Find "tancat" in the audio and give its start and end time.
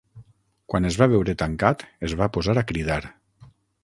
1.41-1.85